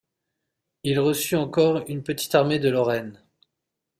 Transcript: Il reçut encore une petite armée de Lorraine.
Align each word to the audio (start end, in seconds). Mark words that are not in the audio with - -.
Il 0.83 0.99
reçut 0.99 1.35
encore 1.35 1.83
une 1.87 2.01
petite 2.01 2.33
armée 2.33 2.57
de 2.57 2.69
Lorraine. 2.69 3.21